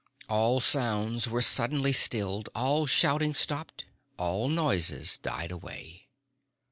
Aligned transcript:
All 0.29 0.61
sounds 0.61 1.27
were 1.29 1.43
suddenly 1.43 1.93
stilled, 1.93 2.49
all 2.55 2.87
shouting 2.87 3.35
stopped, 3.35 3.85
all 4.17 4.49
noises 4.49 5.19
died 5.19 5.51
away. 5.51 6.07